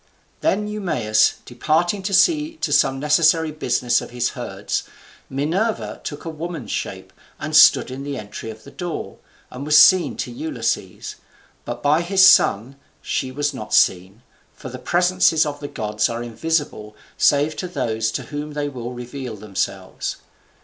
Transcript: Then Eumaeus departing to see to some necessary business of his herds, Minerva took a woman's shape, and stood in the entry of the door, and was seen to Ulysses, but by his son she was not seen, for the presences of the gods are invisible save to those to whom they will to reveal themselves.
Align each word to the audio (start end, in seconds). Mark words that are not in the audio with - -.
Then 0.39 0.67
Eumaeus 0.67 1.35
departing 1.45 2.01
to 2.01 2.11
see 2.15 2.55
to 2.61 2.73
some 2.73 2.99
necessary 2.99 3.51
business 3.51 4.01
of 4.01 4.09
his 4.09 4.29
herds, 4.29 4.81
Minerva 5.29 6.01
took 6.03 6.25
a 6.25 6.29
woman's 6.29 6.71
shape, 6.71 7.13
and 7.39 7.55
stood 7.55 7.91
in 7.91 8.01
the 8.03 8.17
entry 8.17 8.49
of 8.49 8.63
the 8.63 8.71
door, 8.71 9.19
and 9.51 9.63
was 9.63 9.77
seen 9.77 10.17
to 10.17 10.31
Ulysses, 10.31 11.17
but 11.65 11.83
by 11.83 12.01
his 12.01 12.25
son 12.27 12.77
she 12.99 13.31
was 13.31 13.53
not 13.53 13.75
seen, 13.75 14.23
for 14.55 14.69
the 14.69 14.79
presences 14.79 15.45
of 15.45 15.59
the 15.59 15.67
gods 15.67 16.09
are 16.09 16.23
invisible 16.23 16.95
save 17.15 17.55
to 17.57 17.67
those 17.67 18.09
to 18.13 18.23
whom 18.23 18.53
they 18.53 18.67
will 18.67 18.89
to 18.89 18.95
reveal 18.95 19.35
themselves. 19.35 20.15